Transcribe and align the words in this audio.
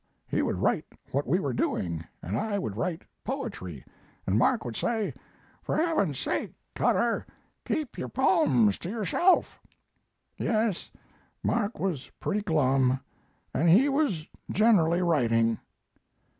He 0.27 0.41
would 0.41 0.55
write 0.57 0.85
what 1.11 1.27
we 1.27 1.39
were 1.39 1.53
doing, 1.53 2.03
and 2.23 2.35
I 2.35 2.57
would 2.57 2.75
write 2.75 3.03
poetry, 3.23 3.85
and 4.25 4.35
Mark 4.35 4.65
would 4.65 4.75
say: 4.75 5.13
"'For 5.61 5.77
Heaven's 5.77 6.17
sake, 6.17 6.53
Cutter, 6.73 7.23
keep 7.65 7.99
your 7.99 8.09
poems 8.09 8.79
to 8.79 8.89
yourself.' 8.89 9.59
"Yes, 10.37 10.89
Mark 11.43 11.77
was 11.79 12.09
pretty 12.19 12.41
glum, 12.41 12.99
and 13.53 13.69
he 13.69 13.89
was 13.89 14.25
generally 14.49 15.03
writing." 15.03 15.59